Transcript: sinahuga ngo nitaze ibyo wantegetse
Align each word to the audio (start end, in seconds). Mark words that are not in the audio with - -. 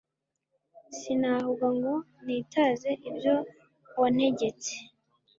sinahuga 0.97 1.67
ngo 1.77 1.93
nitaze 2.25 2.91
ibyo 3.09 3.35
wantegetse 3.99 4.73